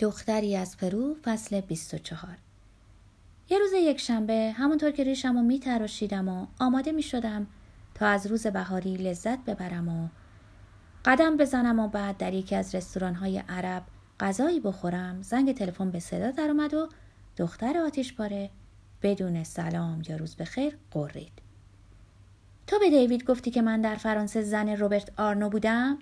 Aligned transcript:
دختری 0.00 0.56
از 0.56 0.76
پرو 0.76 1.16
فصل 1.24 1.60
24 1.60 2.36
یه 3.50 3.58
روز 3.58 3.70
یک 3.72 4.00
شنبه 4.00 4.54
همونطور 4.56 4.90
که 4.90 5.04
ریشم 5.04 5.34
رو 5.34 5.42
میتراشیدم 5.42 6.28
و 6.28 6.46
آماده 6.60 6.92
می 6.92 7.02
شدم 7.02 7.46
تا 7.94 8.06
از 8.06 8.26
روز 8.26 8.46
بهاری 8.46 8.96
لذت 8.96 9.38
ببرم 9.44 9.88
و 9.88 10.08
قدم 11.04 11.36
بزنم 11.36 11.78
و 11.78 11.88
بعد 11.88 12.16
در 12.16 12.34
یکی 12.34 12.56
از 12.56 12.74
رستوران 12.74 13.14
های 13.14 13.42
عرب 13.48 13.82
غذایی 14.20 14.60
بخورم. 14.60 15.22
زنگ 15.22 15.54
تلفن 15.54 15.90
به 15.90 16.00
صدا 16.00 16.42
اومد 16.44 16.74
و 16.74 16.88
دختر 17.36 17.78
آتیش 17.78 18.14
پاره 18.14 18.50
بدون 19.02 19.44
سلام 19.44 20.02
یا 20.08 20.16
روز 20.16 20.36
بخیر 20.36 20.76
قرید 20.90 21.32
تو 22.66 22.78
به 22.78 22.90
دیوید 22.90 23.24
گفتی 23.24 23.50
که 23.50 23.62
من 23.62 23.80
در 23.80 23.94
فرانسه 23.94 24.42
زن 24.42 24.68
روبرت 24.68 25.12
آرنو 25.16 25.48
بودم؟ 25.48 25.98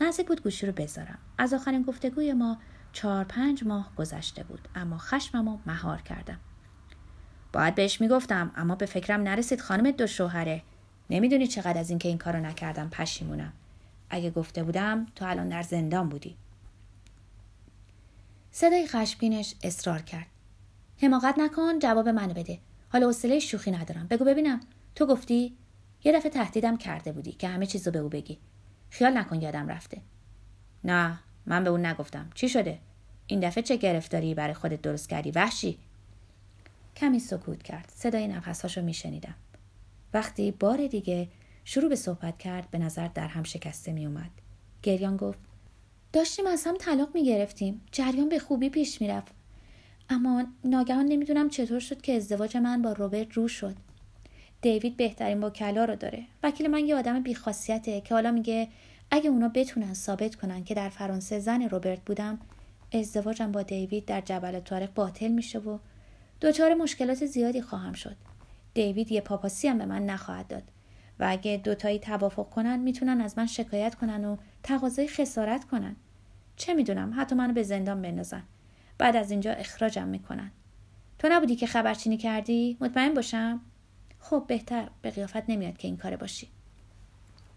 نزدیک 0.00 0.26
بود 0.26 0.42
گوشی 0.42 0.66
رو 0.66 0.72
بذارم. 0.72 1.18
از 1.38 1.54
آخرین 1.54 1.82
گفتگوی 1.82 2.32
ما 2.32 2.58
چهار 2.96 3.24
پنج 3.24 3.64
ماه 3.64 3.92
گذشته 3.96 4.42
بود 4.42 4.68
اما 4.74 4.98
خشمم 4.98 5.58
مهار 5.66 6.02
کردم. 6.02 6.38
باید 7.52 7.74
بهش 7.74 8.00
می‌گفتم 8.00 8.52
اما 8.56 8.74
به 8.74 8.86
فکرم 8.86 9.22
نرسید 9.22 9.60
خانم 9.60 9.90
دو 9.90 10.06
شوهره 10.06 10.62
نمی‌دونی 11.10 11.46
چقدر 11.46 11.78
از 11.78 11.90
اینکه 11.90 12.08
این 12.08 12.18
کارو 12.18 12.40
نکردم 12.40 12.88
پشیمونم. 12.88 13.52
اگه 14.10 14.30
گفته 14.30 14.64
بودم 14.64 15.06
تو 15.14 15.24
الان 15.24 15.48
در 15.48 15.62
زندان 15.62 16.08
بودی. 16.08 16.36
صدای 18.50 18.86
خشمگینش 18.86 19.54
اصرار 19.62 20.02
کرد. 20.02 20.26
حماقت 21.02 21.38
نکن 21.38 21.78
جواب 21.78 22.08
منو 22.08 22.34
بده. 22.34 22.58
حالا 22.92 23.06
حوصله 23.06 23.38
شوخی 23.38 23.70
ندارم. 23.70 24.06
بگو 24.06 24.24
ببینم. 24.24 24.60
تو 24.94 25.06
گفتی؟ 25.06 25.56
یه 26.04 26.12
دفعه 26.12 26.30
تهدیدم 26.30 26.76
کرده 26.76 27.12
بودی 27.12 27.32
که 27.32 27.48
همه 27.48 27.66
چیزو 27.66 27.90
به 27.90 27.98
او 27.98 28.08
بگی. 28.08 28.38
خیال 28.90 29.18
نکن 29.18 29.40
یادم 29.40 29.68
رفته. 29.68 30.00
نه. 30.84 31.18
من 31.46 31.64
به 31.64 31.70
اون 31.70 31.86
نگفتم 31.86 32.30
چی 32.34 32.48
شده 32.48 32.78
این 33.26 33.40
دفعه 33.40 33.62
چه 33.62 33.76
گرفتاری 33.76 34.34
برای 34.34 34.54
خودت 34.54 34.82
درست 34.82 35.08
کردی 35.08 35.30
وحشی 35.30 35.78
کمی 36.96 37.18
سکوت 37.18 37.62
کرد 37.62 37.92
صدای 37.94 38.28
نفسهاشو 38.28 38.82
میشنیدم 38.82 39.34
وقتی 40.14 40.50
بار 40.50 40.86
دیگه 40.86 41.28
شروع 41.64 41.88
به 41.88 41.96
صحبت 41.96 42.38
کرد 42.38 42.70
به 42.70 42.78
نظر 42.78 43.08
در 43.08 43.28
هم 43.28 43.42
شکسته 43.42 43.92
می 43.92 44.06
اومد. 44.06 44.30
گریان 44.82 45.16
گفت 45.16 45.38
داشتیم 46.12 46.46
از 46.46 46.64
هم 46.66 46.76
طلاق 46.76 47.08
می 47.14 47.24
گرفتیم. 47.24 47.80
جریان 47.92 48.28
به 48.28 48.38
خوبی 48.38 48.68
پیش 48.68 49.00
می 49.00 49.08
رفت. 49.08 49.32
اما 50.08 50.44
ناگهان 50.64 51.06
نمی‌دونم 51.06 51.48
چطور 51.48 51.80
شد 51.80 52.00
که 52.00 52.12
ازدواج 52.12 52.56
من 52.56 52.82
با 52.82 52.92
روبرت 52.92 53.32
رو 53.32 53.48
شد. 53.48 53.76
دیوید 54.60 54.96
بهترین 54.96 55.44
وکلا 55.44 55.84
رو 55.84 55.96
داره. 55.96 56.24
وکیل 56.42 56.66
من 56.66 56.86
یه 56.86 56.96
آدم 56.96 57.22
بیخاصیته 57.22 58.00
که 58.00 58.14
حالا 58.14 58.30
میگه 58.30 58.68
اگه 59.10 59.30
اونا 59.30 59.48
بتونن 59.48 59.94
ثابت 59.94 60.34
کنن 60.34 60.64
که 60.64 60.74
در 60.74 60.88
فرانسه 60.88 61.38
زن 61.38 61.62
روبرت 61.62 62.04
بودم 62.04 62.38
ازدواجم 62.92 63.52
با 63.52 63.62
دیوید 63.62 64.04
در 64.04 64.20
جبل 64.20 64.60
تارق 64.60 64.94
باطل 64.94 65.28
میشه 65.28 65.58
و 65.58 65.78
دچار 66.40 66.74
مشکلات 66.74 67.26
زیادی 67.26 67.62
خواهم 67.62 67.92
شد. 67.92 68.16
دیوید 68.74 69.12
یه 69.12 69.20
پاپاسی 69.20 69.68
هم 69.68 69.78
به 69.78 69.86
من 69.86 70.06
نخواهد 70.06 70.48
داد. 70.48 70.62
و 71.20 71.26
اگه 71.28 71.60
دوتایی 71.64 71.98
توافق 71.98 72.50
کنن 72.50 72.76
می‌تونن 72.76 73.20
از 73.20 73.38
من 73.38 73.46
شکایت 73.46 73.94
کنن 73.94 74.24
و 74.24 74.36
تقاضای 74.62 75.08
خسارت 75.08 75.64
کنن. 75.64 75.96
چه 76.56 76.74
می‌دونم 76.74 77.14
حتی 77.16 77.34
منو 77.34 77.52
به 77.52 77.62
زندان 77.62 78.02
بندازن. 78.02 78.42
بعد 78.98 79.16
از 79.16 79.30
اینجا 79.30 79.52
اخراجم 79.52 80.08
می‌کنن. 80.08 80.50
تو 81.18 81.28
نبودی 81.30 81.56
که 81.56 81.66
خبرچینی 81.66 82.16
کردی؟ 82.16 82.76
مطمئن 82.80 83.14
باشم؟ 83.14 83.60
خب 84.20 84.44
بهتر. 84.48 84.88
به 85.02 85.10
قیافت 85.10 85.50
نمیاد 85.50 85.76
که 85.76 85.88
این 85.88 85.96
کار 85.96 86.16
باشی. 86.16 86.48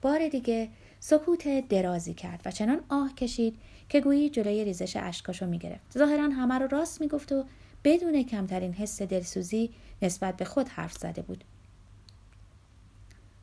بار 0.02 0.28
دیگه 0.28 0.70
سکوت 1.00 1.68
درازی 1.68 2.14
کرد 2.14 2.42
و 2.46 2.52
چنان 2.52 2.82
آه 2.90 3.14
کشید 3.16 3.60
که 3.90 4.02
گویی 4.02 4.30
جلوی 4.30 4.66
ریزش 4.66 4.96
اشکاشو 4.96 5.46
می‌گرفت. 5.46 5.98
ظاهرا 5.98 6.24
همه 6.24 6.60
رو 6.60 6.68
راست 6.68 7.02
می‌گفت 7.02 7.32
و 7.32 7.46
بدون 7.84 8.24
کمترین 8.24 8.74
حس 8.74 9.02
دلسوزی 9.02 9.70
نسبت 10.02 10.38
به 10.38 10.46
خود 10.46 10.68
حرف 10.68 10.94
زده 10.94 11.22
بود. 11.22 11.44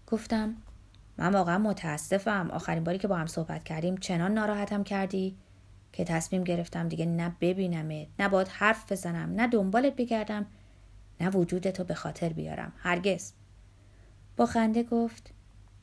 گفتم 0.07 0.57
من 1.19 1.33
واقعا 1.33 1.59
متاسفم. 1.59 2.51
آخرین 2.53 2.85
باری 2.85 2.99
که 2.99 3.09
با 3.09 3.17
هم 3.17 3.27
صحبت 3.27 3.65
کردیم 3.65 3.97
چنان 3.97 4.35
ناراحتم 4.35 4.85
کردی 4.85 5.37
که 5.93 6.05
تصمیم 6.05 6.45
گرفتم 6.45 6.89
دیگه 6.89 7.07
نه 7.07 7.37
ببینمت 7.41 8.07
نه 8.19 8.29
باید 8.29 8.49
حرف 8.49 8.93
بزنم 8.93 9.33
نه 9.35 9.47
دنبالت 9.47 9.97
بگردم 9.97 10.47
نه 11.21 11.31
وجودتو 11.31 11.85
به 11.85 11.95
خاطر 11.95 12.29
بیارم. 12.29 12.73
هرگز. 12.77 13.33
با 14.37 14.47
خنده 14.47 14.83
گفت 14.83 15.31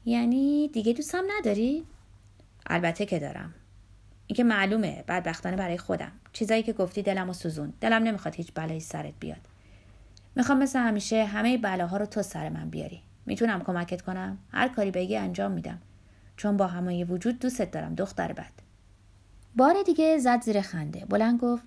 یعنی 0.06 0.68
دیگه 0.68 0.94
دوستم 0.94 1.24
نداری؟ 1.40 1.86
البته 2.68 3.06
که 3.06 3.20
دارم. 3.20 3.54
این 4.28 4.36
که 4.36 4.44
معلومه 4.44 5.04
بدبختانه 5.08 5.56
برای 5.56 5.78
خودم. 5.78 6.12
چیزایی 6.34 6.64
که 6.64 6.74
گفتی 6.74 7.02
دلم 7.02 7.30
و 7.30 7.34
سوزون. 7.34 7.74
دلم 7.82 8.04
نمی‌خواد 8.04 8.36
هیچ 8.36 8.52
بلایی 8.56 8.80
سرت 8.80 9.14
بیاد. 9.20 9.48
می‌خوام 10.36 10.58
مثل 10.58 10.80
همیشه 10.80 11.26
همه 11.26 11.58
بلاها 11.58 11.98
رو 11.98 12.06
تو 12.06 12.22
سر 12.22 12.50
من 12.50 12.70
بیاری. 12.70 13.02
می‌تونم 13.26 13.64
کمکت 13.64 14.02
کنم؟ 14.02 14.38
هر 14.52 14.68
کاری 14.68 14.92
بگی 14.92 15.18
انجام 15.18 15.52
میدم. 15.52 15.82
چون 16.38 16.58
با 16.58 16.68
همه 16.68 17.06
وجود 17.06 17.40
دوستت 17.40 17.72
دارم 17.72 17.96
دختر 17.96 18.34
بد. 18.34 18.54
بار 19.56 19.76
دیگه 19.86 20.18
زد 20.18 20.42
زیر 20.42 20.62
خنده. 20.62 21.06
بلند 21.06 21.40
گفت 21.40 21.64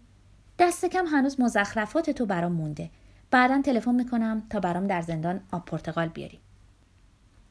دست 0.58 0.84
کم 0.84 1.06
هنوز 1.06 1.40
مزخرفات 1.40 2.10
تو 2.10 2.26
برام 2.26 2.52
مونده. 2.52 2.90
بعدا 3.30 3.62
تلفن 3.62 3.94
می‌کنم 3.94 4.42
تا 4.50 4.60
برام 4.60 4.86
در 4.86 5.02
زندان 5.02 5.40
آب 5.52 5.64
پرتقال 5.64 6.08
بیاری. 6.08 6.40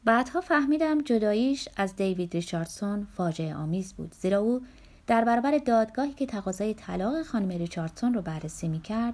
بعدها 0.05 0.41
فهمیدم 0.41 1.01
جداییش 1.01 1.69
از 1.77 1.95
دیوید 1.95 2.33
ریچاردسون 2.33 3.07
فاجعه 3.17 3.55
آمیز 3.55 3.93
بود 3.93 4.15
زیرا 4.15 4.39
او 4.39 4.61
در 5.07 5.23
برابر 5.23 5.57
دادگاهی 5.57 6.13
که 6.13 6.25
تقاضای 6.25 6.73
طلاق 6.73 7.23
خانم 7.23 7.49
ریچاردسون 7.49 8.13
رو 8.13 8.21
بررسی 8.21 8.67
می‌کرد 8.67 9.13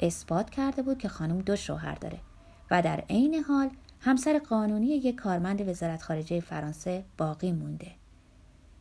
اثبات 0.00 0.50
کرده 0.50 0.82
بود 0.82 0.98
که 0.98 1.08
خانم 1.08 1.38
دو 1.38 1.56
شوهر 1.56 1.94
داره 1.94 2.18
و 2.70 2.82
در 2.82 3.04
عین 3.10 3.34
حال 3.34 3.70
همسر 4.00 4.38
قانونی 4.38 4.86
یک 4.86 5.14
کارمند 5.14 5.68
وزارت 5.68 6.02
خارجه 6.02 6.40
فرانسه 6.40 7.04
باقی 7.18 7.52
مونده. 7.52 7.90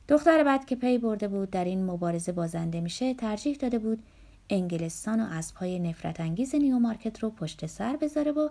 دختر 0.07 0.43
بعد 0.43 0.65
که 0.65 0.75
پی 0.75 0.97
برده 0.97 1.27
بود 1.27 1.49
در 1.49 1.65
این 1.65 1.85
مبارزه 1.85 2.31
بازنده 2.31 2.81
میشه 2.81 3.13
ترجیح 3.13 3.55
داده 3.55 3.79
بود 3.79 4.03
انگلستان 4.49 5.19
و 5.19 5.27
اسبهای 5.31 5.79
نفرت 5.79 6.19
انگیز 6.19 6.55
نیومارکت 6.55 7.19
رو 7.19 7.29
پشت 7.29 7.65
سر 7.65 7.95
بذاره 7.95 8.31
و 8.31 8.49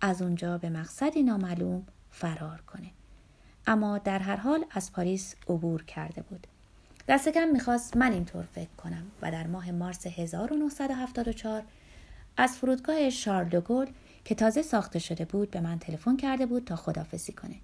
از 0.00 0.22
اونجا 0.22 0.58
به 0.58 0.70
مقصدی 0.70 1.22
نامعلوم 1.22 1.86
فرار 2.10 2.60
کنه. 2.66 2.90
اما 3.66 3.98
در 3.98 4.18
هر 4.18 4.36
حال 4.36 4.64
از 4.70 4.92
پاریس 4.92 5.34
عبور 5.48 5.84
کرده 5.84 6.22
بود. 6.22 6.46
دست 7.08 7.28
کم 7.28 7.48
می‌خواست 7.48 7.96
من 7.96 8.12
اینطور 8.12 8.44
فکر 8.44 8.74
کنم 8.76 9.02
و 9.22 9.30
در 9.30 9.46
ماه 9.46 9.70
مارس 9.70 10.06
1974 10.06 11.62
از 12.36 12.56
فرودگاه 12.56 13.10
شارلوگل 13.10 13.86
که 14.24 14.34
تازه 14.34 14.62
ساخته 14.62 14.98
شده 14.98 15.24
بود 15.24 15.50
به 15.50 15.60
من 15.60 15.78
تلفن 15.78 16.16
کرده 16.16 16.46
بود 16.46 16.64
تا 16.64 16.76
خدافزی 16.76 17.32
کنه. 17.32 17.54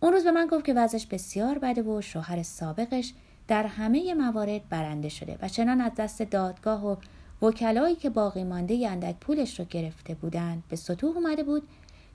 اون 0.00 0.12
روز 0.12 0.24
به 0.24 0.30
من 0.30 0.46
گفت 0.46 0.64
که 0.64 0.74
وضعش 0.74 1.06
بسیار 1.06 1.58
بده 1.58 1.82
و 1.82 2.00
شوهر 2.00 2.42
سابقش 2.42 3.12
در 3.48 3.66
همه 3.66 4.14
موارد 4.14 4.68
برنده 4.68 5.08
شده 5.08 5.38
و 5.42 5.48
چنان 5.48 5.80
از 5.80 5.92
دست 5.98 6.22
دادگاه 6.22 6.86
و 6.86 6.96
وکلایی 7.42 7.96
که 7.96 8.10
باقی 8.10 8.44
مانده 8.44 8.88
اندک 8.88 9.16
پولش 9.20 9.58
رو 9.58 9.64
گرفته 9.64 10.14
بودند 10.14 10.62
به 10.68 10.76
سطوح 10.76 11.16
اومده 11.16 11.42
بود 11.42 11.68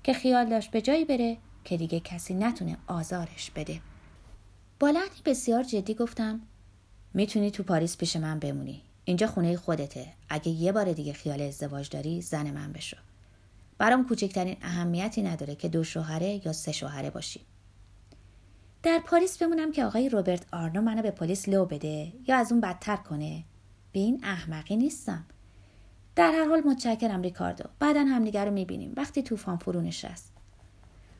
که 0.04 0.14
خیال 0.14 0.50
داشت 0.50 0.72
به 0.72 0.82
جایی 0.82 1.06
بره 1.06 1.38
که 1.64 1.78
دیگه 1.78 2.00
کسی 2.00 2.34
نتونه 2.34 2.78
آزارش 2.88 3.52
بده. 3.52 3.82
با 4.80 4.90
لحنی 4.90 5.22
بسیار 5.26 5.64
جدی 5.64 5.94
گفتم 5.94 6.42
می‌تونی 7.14 7.52
تو 7.52 7.64
پاریس 7.64 7.98
پیش 7.98 8.16
من 8.16 8.40
بمونی. 8.40 8.82
اینجا 9.06 9.28
خونه 9.28 9.58
خودته. 9.58 10.14
اگه 10.30 10.50
یه 10.50 10.72
بار 10.72 10.94
دیگه 10.94 11.14
خیال 11.14 11.42
ازدواج 11.42 11.90
داری 11.90 12.22
زن 12.22 12.52
من 12.52 12.74
بشو. 12.74 12.98
برام 13.78 14.08
کوچکترین 14.08 14.58
اهمیتی 14.62 15.22
نداره 15.22 15.56
که 15.56 15.70
دو 15.70 15.84
شوهره 15.84 16.42
یا 16.46 16.54
سه 16.54 16.72
شوهره 16.72 17.10
باشی. 17.10 17.42
در 18.84 19.02
پاریس 19.06 19.38
بمونم 19.38 19.72
که 19.72 19.86
آقای 19.86 20.10
روبرت 20.10 20.46
آرنو 20.54 20.81
منو 20.81 21.02
به 21.02 21.12
پلیس 21.12 21.50
لو 21.50 21.66
بده 21.66 22.14
یا 22.28 22.38
از 22.38 22.52
اون 22.52 22.62
بدتر 22.62 22.96
کنه 22.96 23.44
به 23.92 24.00
این 24.00 24.20
احمقی 24.24 24.75
نیستم 24.75 25.25
در 26.19 26.31
هر 26.31 26.45
حال 26.45 26.62
متشکرم 26.66 27.21
ریکاردو. 27.21 27.63
بعدا 27.80 28.00
همدیگر 28.00 28.45
رو 28.45 28.51
می‌بینیم. 28.51 28.94
وقتی 28.98 29.24
طوفان 29.24 29.57
فرو 29.57 29.81
نشست. 29.81 30.31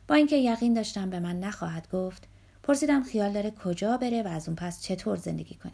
با 0.08 0.14
اینکه 0.14 0.36
یقین 0.36 0.74
داشتم 0.74 1.10
به 1.10 1.20
من 1.20 1.40
نخواهد 1.40 1.88
گفت 1.92 2.28
پرسیدم 2.62 3.02
خیال 3.02 3.32
داره 3.32 3.50
کجا 3.50 3.96
بره 3.96 4.22
و 4.22 4.28
از 4.28 4.48
اون 4.48 4.56
پس 4.56 4.82
چطور 4.82 5.16
زندگی 5.16 5.54
کنه. 5.54 5.72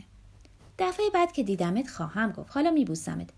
دفعه 0.79 1.11
بعد 1.15 1.33
که 1.33 1.43
دیدمت 1.43 1.89
خواهم 1.89 2.33
گفت. 2.33 2.51
حالا 2.53 2.71
میبوسمت. 2.71 3.29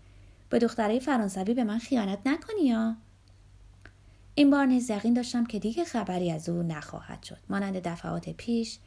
به 0.49 0.59
دختره 0.59 0.99
فرانسوی 0.99 1.53
به 1.53 1.63
من 1.63 1.77
خیانت 1.79 2.19
نکنی 2.25 2.61
یا؟ 2.61 2.95
این 4.35 4.49
بار 4.49 4.65
نیز 4.65 4.89
یقین 4.89 5.13
داشتم 5.13 5.45
که 5.45 5.59
دیگه 5.59 5.83
خبری 5.83 6.31
از 6.31 6.49
او 6.49 6.63
نخواهد 6.63 7.23
شد. 7.23 7.39
مانند 7.49 7.79
دفعات 7.79 8.29
پیش 8.29 8.77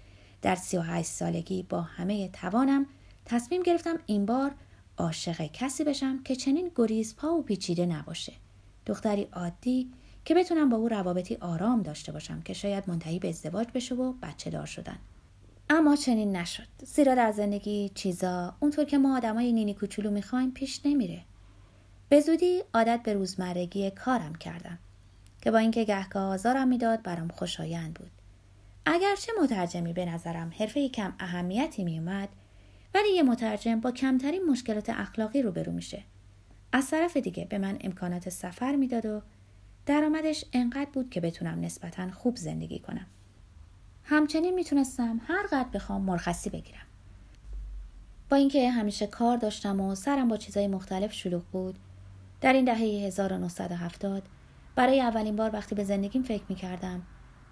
در 0.42 0.54
سی 0.54 0.76
و 0.76 0.80
هشت 0.80 1.08
سالگی 1.08 1.62
با 1.62 1.80
همه 1.80 2.28
توانم 2.28 2.86
تصمیم 3.24 3.62
گرفتم 3.62 3.98
این 4.06 4.26
بار 4.26 4.54
عاشق 4.98 5.46
کسی 5.52 5.84
بشم 5.84 6.22
که 6.22 6.36
چنین 6.36 6.70
گریز 6.76 7.16
پا 7.16 7.34
و 7.34 7.42
پیچیده 7.42 7.86
نباشه. 7.86 8.32
دختری 8.86 9.28
عادی 9.32 9.90
که 10.24 10.34
بتونم 10.34 10.68
با 10.68 10.76
او 10.76 10.88
روابطی 10.88 11.36
آرام 11.36 11.82
داشته 11.82 12.12
باشم 12.12 12.40
که 12.40 12.52
شاید 12.52 12.84
منتهی 12.86 13.18
به 13.18 13.28
ازدواج 13.28 13.66
بشه 13.74 13.94
و 13.94 14.12
بچه 14.22 14.50
دار 14.50 14.66
شدن. 14.66 14.98
اما 15.70 15.96
چنین 15.96 16.36
نشد. 16.36 16.66
زیرا 16.84 17.14
در 17.14 17.32
زندگی 17.32 17.90
چیزا 17.94 18.54
اونطور 18.60 18.84
که 18.84 18.98
ما 18.98 19.16
آدمای 19.16 19.52
نینی 19.52 19.74
کوچولو 19.74 20.10
می‌خوایم 20.10 20.50
پیش 20.50 20.80
نمیره. 20.84 21.22
به 22.08 22.20
زودی 22.20 22.62
عادت 22.74 23.00
به 23.04 23.12
روزمرگی 23.12 23.90
کارم 23.90 24.34
کردم 24.34 24.78
که 25.42 25.50
با 25.50 25.58
اینکه 25.58 25.84
گهگاه 25.84 26.22
آزارم 26.22 26.68
می‌داد 26.68 27.02
برام 27.02 27.28
خوشایند 27.28 27.94
بود. 27.94 28.10
اگرچه 28.86 29.32
مترجمی 29.42 29.92
به 29.92 30.04
نظرم 30.04 30.52
حرفه 30.58 30.88
کم 30.88 31.12
اهمیتی 31.20 31.84
میومد 31.84 32.28
ولی 33.02 33.14
یه 33.14 33.22
مترجم 33.22 33.80
با 33.80 33.90
کمترین 33.90 34.46
مشکلات 34.50 34.90
اخلاقی 34.90 35.42
روبرو 35.42 35.72
میشه. 35.72 36.02
از 36.72 36.90
طرف 36.90 37.16
دیگه 37.16 37.44
به 37.44 37.58
من 37.58 37.78
امکانات 37.80 38.28
سفر 38.28 38.76
می‌داد 38.76 39.06
و 39.06 39.22
درآمدش 39.86 40.44
انقدر 40.52 40.90
بود 40.92 41.10
که 41.10 41.20
بتونم 41.20 41.60
نسبتا 41.60 42.10
خوب 42.10 42.36
زندگی 42.36 42.78
کنم. 42.78 43.06
همچنین 44.04 44.54
می‌تونستم 44.54 45.20
هر 45.26 45.46
قد 45.52 45.70
بخوام 45.70 46.02
مرخصی 46.02 46.50
بگیرم. 46.50 46.86
با 48.30 48.36
اینکه 48.36 48.70
همیشه 48.70 49.06
کار 49.06 49.36
داشتم 49.36 49.80
و 49.80 49.94
سرم 49.94 50.28
با 50.28 50.36
چیزای 50.36 50.68
مختلف 50.68 51.12
شلوغ 51.12 51.42
بود 51.52 51.78
در 52.40 52.52
این 52.52 52.64
دهه 52.64 53.06
1970 53.06 54.22
برای 54.74 55.00
اولین 55.00 55.36
بار 55.36 55.50
وقتی 55.52 55.74
به 55.74 55.84
زندگیم 55.84 56.22
فکر 56.22 56.44
می‌کردم 56.48 57.02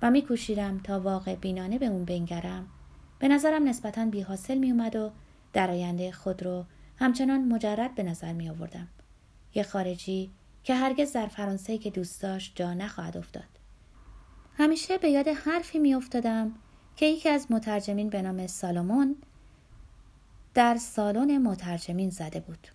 و 0.03 0.11
میکوشیدم 0.11 0.81
تا 0.85 1.00
واقع 1.00 1.35
بینانه 1.35 1.79
به 1.79 1.87
اون 1.87 2.05
بنگرم 2.05 2.67
به 3.19 3.29
نظرم 3.29 3.69
نسبتا 3.69 4.05
می 4.05 4.70
اومد 4.70 4.96
و 4.96 5.11
در 5.52 5.70
آینده 5.70 6.12
خود 6.12 6.43
رو 6.43 6.64
همچنان 6.97 7.44
مجرد 7.44 7.94
به 7.94 8.02
نظر 8.02 8.32
می 8.32 8.50
آوردم. 8.50 8.88
یه 9.55 9.62
خارجی 9.62 10.31
که 10.64 10.75
هرگز 10.75 11.12
در 11.12 11.26
فرانسه 11.26 11.79
که 11.79 11.91
دوست 11.91 12.23
داشت 12.23 12.52
جا 12.55 12.75
نخواهد 12.75 13.17
افتاد. 13.17 13.49
همیشه 14.56 14.99
به 14.99 15.11
یاد 15.11 15.29
حرفی 15.29 15.79
می 15.79 15.94
افتادم 15.94 16.55
که 16.97 17.06
یکی 17.06 17.29
از 17.29 17.47
مترجمین 17.50 18.08
به 18.08 18.23
نام 18.23 18.47
سالومون 18.47 19.17
در 20.55 20.76
سالن 20.76 21.38
مترجمین 21.38 22.11
زده 22.11 22.41
بود. 22.41 22.69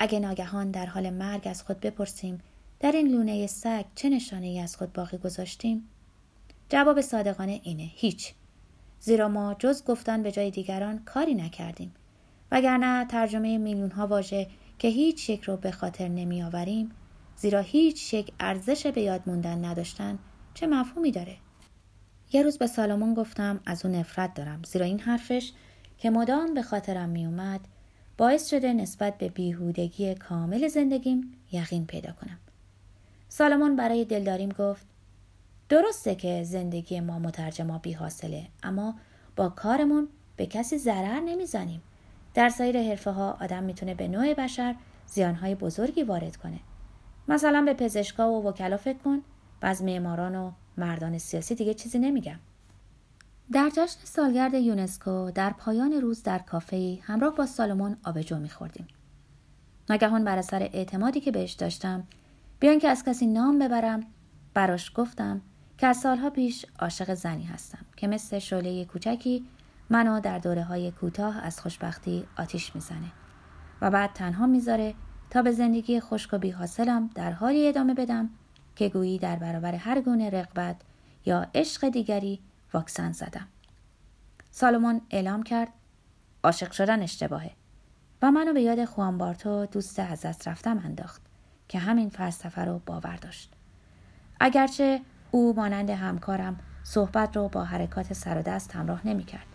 اگه 0.00 0.20
ناگهان 0.20 0.70
در 0.70 0.86
حال 0.86 1.10
مرگ 1.10 1.48
از 1.48 1.62
خود 1.62 1.80
بپرسیم 1.80 2.40
در 2.80 2.92
این 2.92 3.08
لونه 3.08 3.46
سگ 3.46 3.84
چه 3.94 4.08
نشانه 4.08 4.46
ای 4.46 4.60
از 4.60 4.76
خود 4.76 4.92
باقی 4.92 5.18
گذاشتیم؟ 5.18 5.88
جواب 6.68 7.00
صادقانه 7.00 7.60
اینه 7.62 7.90
هیچ 7.94 8.34
زیرا 9.06 9.28
ما 9.28 9.54
جز 9.58 9.84
گفتن 9.84 10.22
به 10.22 10.32
جای 10.32 10.50
دیگران 10.50 10.98
کاری 11.04 11.34
نکردیم. 11.34 11.94
وگرنه 12.52 13.04
ترجمه 13.04 13.58
میلیون 13.58 13.90
ها 13.90 14.06
واژه 14.06 14.46
که 14.78 14.88
هیچ 14.88 15.30
یک 15.30 15.42
رو 15.42 15.56
به 15.56 15.70
خاطر 15.70 16.08
نمی 16.08 16.42
آوریم 16.42 16.90
زیرا 17.36 17.60
هیچ 17.60 18.14
یک 18.14 18.32
ارزش 18.40 18.86
به 18.86 19.00
یاد 19.00 19.20
موندن 19.26 19.64
نداشتن 19.64 20.18
چه 20.54 20.66
مفهومی 20.66 21.10
داره؟ 21.10 21.36
یه 22.32 22.42
روز 22.42 22.58
به 22.58 22.66
سالمون 22.66 23.14
گفتم 23.14 23.60
از 23.66 23.84
اون 23.84 23.94
نفرت 23.94 24.34
دارم 24.34 24.62
زیرا 24.62 24.86
این 24.86 25.00
حرفش 25.00 25.52
که 25.98 26.10
مدام 26.10 26.54
به 26.54 26.62
خاطرم 26.62 27.08
می 27.08 27.26
اومد 27.26 27.60
باعث 28.18 28.50
شده 28.50 28.72
نسبت 28.72 29.18
به 29.18 29.28
بیهودگی 29.28 30.14
کامل 30.14 30.68
زندگیم 30.68 31.32
یقین 31.52 31.86
پیدا 31.86 32.12
کنم. 32.12 32.38
سالمون 33.28 33.76
برای 33.76 34.04
دلداریم 34.04 34.48
گفت 34.48 34.86
درسته 35.68 36.14
که 36.14 36.44
زندگی 36.44 37.00
ما 37.00 37.18
مترجما 37.18 37.78
بی 37.78 37.92
حاصله 37.92 38.46
اما 38.62 38.94
با 39.36 39.48
کارمون 39.48 40.08
به 40.36 40.46
کسی 40.46 40.78
ضرر 40.78 41.20
نمی‌زنیم. 41.20 41.82
در 42.34 42.48
سایر 42.48 42.82
حرفه 42.82 43.10
ها 43.10 43.36
آدم 43.40 43.62
می‌تونه 43.62 43.94
به 43.94 44.08
نوع 44.08 44.34
بشر 44.34 44.74
زیانهای 45.06 45.54
بزرگی 45.54 46.02
وارد 46.02 46.36
کنه. 46.36 46.60
مثلا 47.28 47.62
به 47.62 47.74
پزشکا 47.74 48.30
و 48.32 48.48
وکلا 48.48 48.76
فکر 48.76 48.98
کن 48.98 49.22
و 49.62 49.66
از 49.66 49.82
معماران 49.82 50.34
و 50.34 50.50
مردان 50.76 51.18
سیاسی 51.18 51.54
دیگه 51.54 51.74
چیزی 51.74 51.98
نمیگم 51.98 52.38
در 53.52 53.70
جشن 53.70 54.00
سالگرد 54.04 54.54
یونسکو 54.54 55.30
در 55.30 55.50
پایان 55.50 55.92
روز 55.92 56.22
در 56.22 56.38
کافه 56.38 56.98
همراه 57.02 57.34
با 57.34 57.46
سالمون 57.46 57.96
آبجو 58.04 58.38
میخوردیم. 58.38 58.86
نگهان 59.90 60.24
بر 60.24 60.38
اثر 60.38 60.62
اعتمادی 60.62 61.20
که 61.20 61.30
بهش 61.30 61.52
داشتم 61.52 62.04
بیان 62.60 62.78
که 62.78 62.88
از 62.88 63.04
کسی 63.04 63.26
نام 63.26 63.58
ببرم 63.58 64.06
براش 64.54 64.92
گفتم 64.94 65.42
که 65.78 65.86
از 65.86 65.96
سالها 65.96 66.30
پیش 66.30 66.66
عاشق 66.78 67.14
زنی 67.14 67.44
هستم 67.44 67.84
که 67.96 68.06
مثل 68.06 68.38
شعله 68.38 68.84
کوچکی 68.84 69.46
منو 69.90 70.20
در 70.20 70.38
دوره 70.38 70.62
های 70.62 70.90
کوتاه 70.90 71.38
از 71.44 71.60
خوشبختی 71.60 72.26
آتیش 72.38 72.74
می‌زنه 72.74 73.12
و 73.80 73.90
بعد 73.90 74.12
تنها 74.12 74.46
می‌ذاره 74.46 74.94
تا 75.30 75.42
به 75.42 75.52
زندگی 75.52 76.00
خشک 76.00 76.32
و 76.32 76.38
بیحاصلم 76.38 77.10
در 77.14 77.32
حالی 77.32 77.68
ادامه 77.68 77.94
بدم 77.94 78.30
که 78.76 78.88
گویی 78.88 79.18
در 79.18 79.36
برابر 79.36 79.74
هر 79.74 80.00
گونه 80.00 80.30
رقبت 80.30 80.76
یا 81.26 81.46
عشق 81.54 81.88
دیگری 81.88 82.40
واکسن 82.72 83.12
زدم. 83.12 83.48
سالمون 84.50 85.00
اعلام 85.10 85.42
کرد 85.42 85.68
عاشق 86.44 86.70
شدن 86.70 87.02
اشتباهه 87.02 87.52
و 88.22 88.30
منو 88.30 88.52
به 88.52 88.62
یاد 88.62 88.84
خوان 88.84 89.18
بارتو 89.18 89.66
دوست 89.66 89.98
از 89.98 90.20
دست 90.20 90.48
رفتم 90.48 90.78
انداخت 90.78 91.22
که 91.68 91.78
همین 91.78 92.08
فلسفه 92.08 92.64
رو 92.64 92.80
باور 92.86 93.16
داشت. 93.16 93.52
اگرچه 94.40 95.00
او 95.36 95.54
مانند 95.56 95.90
همکارم 95.90 96.58
صحبت 96.82 97.36
رو 97.36 97.48
با 97.48 97.64
حرکات 97.64 98.12
سر 98.12 98.38
و 98.38 98.42
دست 98.42 98.76
همراه 98.76 99.06
نمی 99.06 99.24
کرد. 99.24 99.46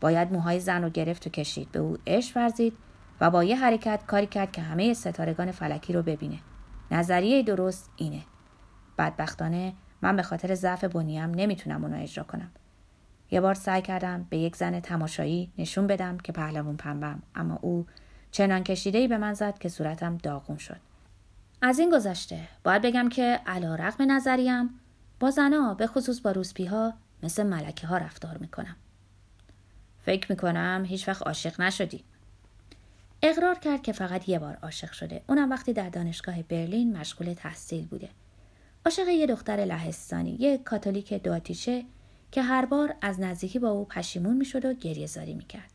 باید 0.00 0.32
موهای 0.32 0.60
زن 0.60 0.82
رو 0.82 0.90
گرفت 0.90 1.26
و 1.26 1.30
کشید 1.30 1.72
به 1.72 1.78
او 1.78 1.98
عشق 2.06 2.36
ورزید 2.36 2.72
و 3.20 3.30
با 3.30 3.44
یه 3.44 3.56
حرکت 3.56 4.06
کاری 4.06 4.26
کرد 4.26 4.52
که 4.52 4.62
همه 4.62 4.94
ستارگان 4.94 5.50
فلکی 5.50 5.92
رو 5.92 6.02
ببینه. 6.02 6.38
نظریه 6.90 7.42
درست 7.42 7.90
اینه. 7.96 8.22
بدبختانه 8.98 9.72
من 10.02 10.16
به 10.16 10.22
خاطر 10.22 10.54
ضعف 10.54 10.84
بنیم 10.84 11.30
نمی‌تونم 11.30 11.84
اونو 11.84 12.02
اجرا 12.02 12.24
کنم. 12.24 12.50
یه 13.30 13.40
بار 13.40 13.54
سعی 13.54 13.82
کردم 13.82 14.26
به 14.30 14.38
یک 14.38 14.56
زن 14.56 14.80
تماشایی 14.80 15.52
نشون 15.58 15.86
بدم 15.86 16.18
که 16.18 16.32
پهلوون 16.32 16.76
پنبم 16.76 17.22
اما 17.34 17.58
او 17.62 17.86
چنان 18.30 18.64
کشیده 18.64 18.98
ای 18.98 19.08
به 19.08 19.18
من 19.18 19.34
زد 19.34 19.58
که 19.58 19.68
صورتم 19.68 20.16
داغون 20.16 20.56
شد. 20.56 20.91
از 21.64 21.78
این 21.78 21.90
گذشته 21.90 22.48
باید 22.64 22.82
بگم 22.82 23.08
که 23.08 23.40
علا 23.46 23.74
رقم 23.74 24.12
نظریم 24.12 24.80
با 25.20 25.30
زنا 25.30 25.74
به 25.74 25.86
خصوص 25.86 26.20
با 26.20 26.30
روسپی 26.30 26.64
ها 26.64 26.94
مثل 27.22 27.42
ملکه 27.42 27.86
ها 27.86 27.96
رفتار 27.96 28.38
می‌کنم. 28.38 28.76
فکر 30.00 30.32
می‌کنم 30.32 30.84
هیچ 30.86 31.08
وقت 31.08 31.22
عاشق 31.22 31.60
نشدی. 31.60 32.04
اقرار 33.22 33.58
کرد 33.58 33.82
که 33.82 33.92
فقط 33.92 34.28
یه 34.28 34.38
بار 34.38 34.58
عاشق 34.62 34.92
شده. 34.92 35.22
اونم 35.28 35.50
وقتی 35.50 35.72
در 35.72 35.88
دانشگاه 35.88 36.42
برلین 36.42 36.96
مشغول 36.96 37.34
تحصیل 37.34 37.86
بوده. 37.86 38.08
عاشق 38.86 39.08
یه 39.08 39.26
دختر 39.26 39.56
لهستانی، 39.56 40.36
یه 40.40 40.58
کاتولیک 40.58 41.14
دواتیشه 41.14 41.84
که 42.30 42.42
هر 42.42 42.64
بار 42.64 42.94
از 43.00 43.20
نزدیکی 43.20 43.58
با 43.58 43.70
او 43.70 43.84
پشیمون 43.84 44.36
می‌شد 44.36 44.64
و 44.64 44.72
گریه 44.72 45.06
زاری 45.06 45.34
می‌کرد. 45.34 45.72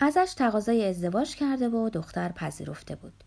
ازش 0.00 0.34
تقاضای 0.36 0.88
ازدواج 0.88 1.34
کرده 1.34 1.68
و 1.68 1.88
دختر 1.88 2.28
پذیرفته 2.28 2.94
بود. 2.94 3.24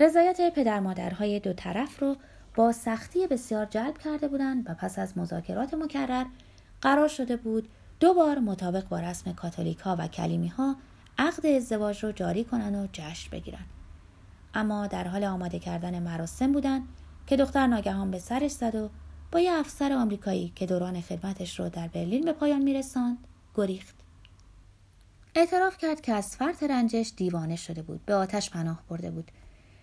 رضایت 0.00 0.54
پدر 0.54 0.80
مادرهای 0.80 1.40
دو 1.40 1.52
طرف 1.52 2.00
رو 2.00 2.16
با 2.54 2.72
سختی 2.72 3.26
بسیار 3.26 3.66
جلب 3.66 3.98
کرده 3.98 4.28
بودند 4.28 4.70
و 4.70 4.74
پس 4.74 4.98
از 4.98 5.18
مذاکرات 5.18 5.74
مکرر 5.74 6.24
قرار 6.80 7.08
شده 7.08 7.36
بود 7.36 7.68
دو 8.00 8.14
بار 8.14 8.38
مطابق 8.38 8.88
با 8.88 9.00
رسم 9.00 9.32
کاتولیک 9.32 9.78
ها 9.78 9.96
و 9.98 10.08
کلیمی 10.08 10.48
ها 10.48 10.76
عقد 11.18 11.46
ازدواج 11.46 12.04
رو 12.04 12.12
جاری 12.12 12.44
کنن 12.44 12.74
و 12.74 12.86
جشن 12.92 13.30
بگیرن. 13.30 13.64
اما 14.54 14.86
در 14.86 15.08
حال 15.08 15.24
آماده 15.24 15.58
کردن 15.58 15.98
مراسم 15.98 16.52
بودن 16.52 16.82
که 17.26 17.36
دختر 17.36 17.66
ناگهان 17.66 18.10
به 18.10 18.18
سرش 18.18 18.50
زد 18.50 18.74
و 18.74 18.90
با 19.32 19.40
یه 19.40 19.52
افسر 19.52 19.92
آمریکایی 19.92 20.52
که 20.54 20.66
دوران 20.66 21.00
خدمتش 21.00 21.60
رو 21.60 21.68
در 21.68 21.88
برلین 21.88 22.24
به 22.24 22.32
پایان 22.32 22.62
میرساند 22.62 23.18
گریخت. 23.54 23.94
اعتراف 25.34 25.78
کرد 25.78 26.00
که 26.00 26.12
از 26.12 26.36
فرط 26.36 26.62
رنجش 26.62 27.12
دیوانه 27.16 27.56
شده 27.56 27.82
بود 27.82 28.04
به 28.06 28.14
آتش 28.14 28.50
پناه 28.50 28.82
برده 28.88 29.10
بود 29.10 29.30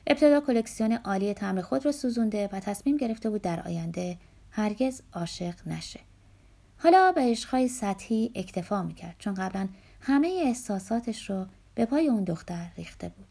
ابتدا 0.10 0.42
کلکسیون 0.42 0.94
عالی 0.94 1.34
تمر 1.34 1.62
خود 1.62 1.86
را 1.86 1.92
سوزونده 1.92 2.50
و 2.52 2.60
تصمیم 2.60 2.98
گرفته 2.98 3.30
بود 3.30 3.42
در 3.42 3.60
آینده 3.60 4.18
هرگز 4.52 5.02
عاشق 5.14 5.68
نشه. 5.68 6.00
حالا 6.78 7.12
به 7.12 7.22
عشقهای 7.22 7.68
سطحی 7.68 8.32
اکتفا 8.36 8.84
می‌کرد 8.84 9.16
چون 9.20 9.34
قبلا 9.34 9.68
همه 10.02 10.42
احساساتش 10.44 11.30
رو 11.30 11.46
به 11.76 11.86
پای 11.86 12.08
اون 12.08 12.24
دختر 12.24 12.68
ریخته 12.78 13.10
بود. 13.10 13.28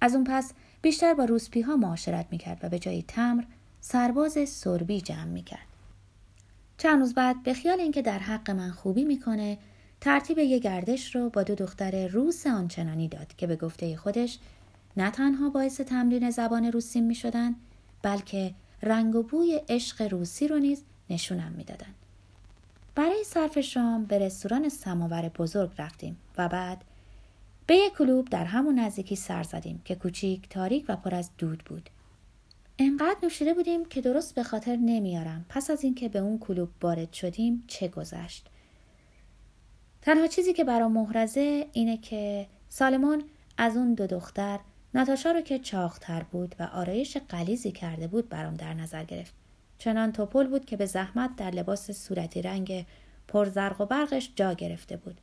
از 0.00 0.14
اون 0.14 0.24
پس 0.24 0.52
بیشتر 0.82 1.14
با 1.14 1.24
روسپی 1.24 1.60
ها 1.60 1.76
معاشرت 1.76 2.26
می‌کرد 2.30 2.58
و 2.62 2.68
به 2.68 2.78
جای 2.78 3.04
تمر 3.08 3.44
سرباز 3.80 4.48
سربی 4.48 5.00
جمع 5.00 5.24
می‌کرد. 5.24 5.66
چند 6.78 7.00
روز 7.00 7.14
بعد 7.14 7.42
به 7.42 7.54
خیال 7.54 7.80
اینکه 7.80 8.02
در 8.02 8.18
حق 8.18 8.50
من 8.50 8.70
خوبی 8.70 9.04
می‌کنه 9.04 9.58
ترتیب 10.00 10.38
یه 10.38 10.58
گردش 10.58 11.14
رو 11.16 11.30
با 11.30 11.42
دو 11.42 11.54
دختر 11.54 12.06
روس 12.06 12.46
آنچنانی 12.46 13.08
داد 13.08 13.36
که 13.36 13.46
به 13.46 13.56
گفته 13.56 13.96
خودش 13.96 14.38
نه 14.96 15.10
تنها 15.10 15.50
باعث 15.50 15.80
تمرین 15.80 16.30
زبان 16.30 16.64
روسی 16.64 17.00
می 17.00 17.14
شدن 17.14 17.54
بلکه 18.02 18.54
رنگ 18.82 19.14
و 19.14 19.22
بوی 19.22 19.60
عشق 19.68 20.02
روسی 20.02 20.48
رو 20.48 20.58
نیز 20.58 20.84
نشونم 21.10 21.52
می‌دادند. 21.52 21.94
برای 22.94 23.24
صرف 23.24 23.60
شام 23.60 24.04
به 24.04 24.18
رستوران 24.18 24.68
سماور 24.68 25.28
بزرگ 25.28 25.70
رفتیم 25.78 26.16
و 26.38 26.48
بعد 26.48 26.84
به 27.66 27.76
یک 27.76 27.92
کلوب 27.92 28.28
در 28.28 28.44
همون 28.44 28.78
نزدیکی 28.78 29.16
سر 29.16 29.42
زدیم 29.42 29.82
که 29.84 29.94
کوچیک 29.94 30.48
تاریک 30.48 30.84
و 30.88 30.96
پر 30.96 31.14
از 31.14 31.30
دود 31.38 31.64
بود. 31.64 31.90
انقدر 32.78 33.16
نوشیده 33.22 33.54
بودیم 33.54 33.84
که 33.84 34.00
درست 34.00 34.34
به 34.34 34.42
خاطر 34.42 34.76
نمیارم. 34.76 35.44
پس 35.48 35.70
از 35.70 35.84
اینکه 35.84 36.08
به 36.08 36.18
اون 36.18 36.38
کلوب 36.38 36.68
وارد 36.82 37.12
شدیم 37.12 37.64
چه 37.66 37.88
گذشت؟ 37.88 38.46
تنها 40.02 40.26
چیزی 40.26 40.52
که 40.52 40.64
برام 40.64 40.92
محرزه 40.92 41.66
اینه 41.72 41.96
که 41.96 42.46
سالمون 42.68 43.22
از 43.58 43.76
اون 43.76 43.94
دو 43.94 44.06
دختر 44.06 44.58
ناتاشا 44.94 45.32
رو 45.32 45.40
که 45.40 45.58
چاقتر 45.58 46.22
بود 46.22 46.54
و 46.58 46.62
آرایش 46.62 47.16
قلیزی 47.16 47.72
کرده 47.72 48.06
بود 48.06 48.28
برام 48.28 48.54
در 48.54 48.74
نظر 48.74 49.04
گرفت. 49.04 49.34
چنان 49.78 50.12
توپل 50.12 50.46
بود 50.46 50.64
که 50.64 50.76
به 50.76 50.86
زحمت 50.86 51.36
در 51.36 51.50
لباس 51.50 51.90
صورتی 51.90 52.42
رنگ 52.42 52.86
پرزرق 53.28 53.80
و 53.80 53.86
برقش 53.86 54.30
جا 54.36 54.52
گرفته 54.52 54.96
بود 54.96 55.20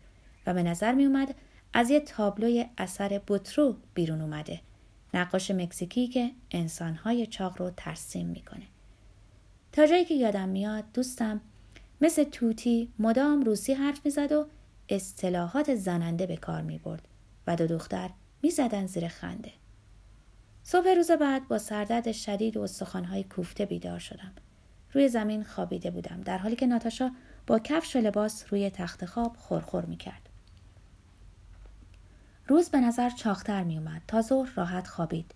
و 0.47 0.53
به 0.53 0.63
نظر 0.63 0.93
می 0.93 1.05
اومد 1.05 1.35
از 1.73 1.89
یه 1.89 1.99
تابلوی 1.99 2.65
اثر 2.77 3.21
بوترو 3.27 3.75
بیرون 3.93 4.21
اومده. 4.21 4.61
نقاش 5.13 5.51
مکزیکی 5.51 6.07
که 6.07 6.31
انسانهای 6.51 7.25
چاق 7.25 7.61
رو 7.61 7.71
ترسیم 7.77 8.27
می‌کنه. 8.27 8.63
تا 9.71 9.87
جایی 9.87 10.05
که 10.05 10.15
یادم 10.15 10.49
میاد 10.49 10.83
دوستم 10.93 11.41
مثل 12.01 12.23
توتی 12.23 12.91
مدام 12.99 13.41
روسی 13.41 13.73
حرف 13.73 14.05
می‌زد 14.05 14.31
و 14.31 14.47
اصطلاحات 14.89 15.75
زننده 15.75 16.25
به 16.25 16.37
کار 16.37 16.61
می 16.61 16.77
برد 16.77 17.07
و 17.47 17.55
دو 17.55 17.67
دختر 17.67 18.09
می 18.43 18.51
زدن 18.51 18.85
زیر 18.85 19.07
خنده. 19.07 19.51
صبح 20.63 20.87
روز 20.95 21.11
بعد 21.11 21.47
با 21.47 21.57
سردرد 21.57 22.11
شدید 22.11 22.57
و 22.57 22.61
استخوانهای 22.61 23.23
کوفته 23.23 23.65
بیدار 23.65 23.99
شدم. 23.99 24.31
روی 24.93 25.09
زمین 25.09 25.43
خوابیده 25.43 25.91
بودم 25.91 26.21
در 26.21 26.37
حالی 26.37 26.55
که 26.55 26.67
ناتاشا 26.67 27.11
با 27.47 27.59
کفش 27.59 27.95
و 27.95 27.99
لباس 27.99 28.45
روی 28.49 28.69
تخت 28.69 29.05
خواب 29.05 29.35
خورخور 29.37 29.85
می 29.85 29.97
کرد. 29.97 30.29
روز 32.47 32.69
به 32.69 32.79
نظر 32.79 33.09
چاختر 33.09 33.63
می 33.63 33.77
اومد 33.77 34.01
تا 34.07 34.21
ظهر 34.21 34.53
راحت 34.55 34.87
خوابید 34.87 35.33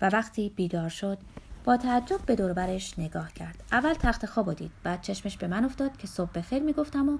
و 0.00 0.08
وقتی 0.08 0.48
بیدار 0.48 0.88
شد 0.88 1.18
با 1.64 1.76
تعجب 1.76 2.20
به 2.26 2.36
دوربرش 2.36 2.98
نگاه 2.98 3.32
کرد 3.32 3.62
اول 3.72 3.94
تخت 3.94 4.26
خواب 4.26 4.54
دید 4.54 4.72
بعد 4.82 5.00
چشمش 5.00 5.36
به 5.36 5.46
من 5.46 5.64
افتاد 5.64 5.96
که 5.96 6.06
صبح 6.06 6.30
بخیر 6.32 6.62
می‌گفتم 6.62 7.08
و 7.08 7.18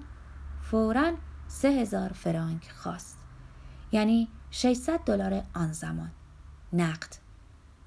فورا 0.63 1.13
سه 1.49 1.69
هزار 1.69 2.09
فرانک 2.09 2.71
خواست 2.71 3.19
یعنی 3.93 4.29
600 4.57 5.01
دلار 5.07 5.43
آن 5.55 5.73
زمان. 5.73 6.11
نقد. 6.73 7.17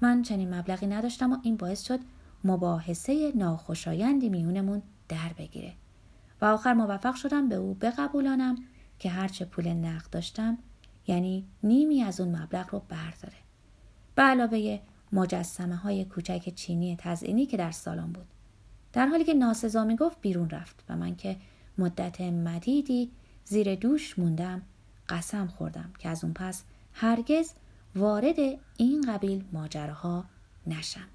من 0.00 0.22
چنین 0.22 0.54
مبلغی 0.54 0.86
نداشتم 0.86 1.32
و 1.32 1.36
این 1.42 1.56
باعث 1.56 1.82
شد 1.82 2.00
مباحثه 2.44 3.32
ناخوشایندی 3.34 4.28
میونمون 4.28 4.82
در 5.08 5.32
بگیره. 5.38 5.72
و 6.40 6.44
آخر 6.44 6.72
موفق 6.72 7.14
شدم 7.14 7.48
به 7.48 7.54
او 7.54 7.74
بقبولانم 7.74 8.56
که 8.98 9.10
هرچه 9.10 9.44
پول 9.44 9.68
نقد 9.68 10.10
داشتم 10.10 10.58
یعنی 11.06 11.46
نیمی 11.62 12.02
از 12.02 12.20
اون 12.20 12.36
مبلغ 12.36 12.68
رو 12.70 12.82
برداره. 12.88 13.38
به 14.14 14.22
علاوه 14.22 14.80
مجسمه 15.12 15.76
های 15.76 16.04
کوچک 16.04 16.54
چینی 16.54 16.96
تزئینی 16.96 17.46
که 17.46 17.56
در 17.56 17.70
سالن 17.70 18.12
بود. 18.12 18.26
در 18.92 19.06
حالی 19.06 19.24
که 19.24 19.34
ناسزا 19.34 19.94
گفت 19.94 20.20
بیرون 20.20 20.50
رفت 20.50 20.84
و 20.88 20.96
من 20.96 21.16
که 21.16 21.36
مدت 21.78 22.20
مدیدی 22.20 23.10
زیر 23.44 23.74
دوش 23.74 24.18
موندم 24.18 24.62
قسم 25.08 25.46
خوردم 25.46 25.92
که 25.98 26.08
از 26.08 26.24
اون 26.24 26.32
پس 26.32 26.64
هرگز 26.92 27.52
وارد 27.94 28.36
این 28.76 29.00
قبیل 29.08 29.44
ماجراها 29.52 30.24
نشم. 30.66 31.08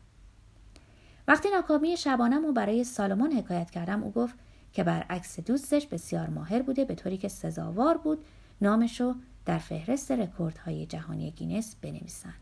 وقتی 1.27 1.49
ناکامی 1.49 1.97
شبانه‌م 1.97 2.45
رو 2.45 2.53
برای 2.53 2.83
سالمون 2.83 3.31
حکایت 3.31 3.71
کردم 3.71 4.03
او 4.03 4.11
گفت 4.11 4.35
که 4.73 4.83
برعکس 4.83 5.39
دوستش 5.39 5.87
بسیار 5.87 6.29
ماهر 6.29 6.61
بوده 6.61 6.85
به 6.85 6.95
طوری 6.95 7.17
که 7.17 7.27
سزاوار 7.27 7.97
بود. 7.97 8.25
نامشو 8.61 9.15
در 9.45 9.57
فهرست 9.57 10.11
رکوردهای 10.11 10.85
جهانی 10.85 11.31
گینس 11.31 11.75
بنویسند 11.81 12.33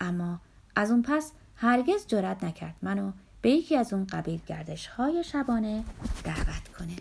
اما 0.00 0.40
از 0.76 0.90
اون 0.90 1.02
پس 1.02 1.32
هرگز 1.56 2.06
جرأت 2.06 2.44
نکرد 2.44 2.74
منو 2.82 3.12
به 3.42 3.50
یکی 3.50 3.76
از 3.76 3.92
اون 3.92 4.06
قبیل 4.06 4.40
گردش 4.46 4.86
های 4.86 5.24
شبانه 5.24 5.84
دعوت 6.24 6.68
کنه. 6.78 6.96